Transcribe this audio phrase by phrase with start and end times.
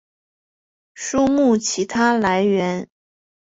[0.95, 2.89] 书目其它来源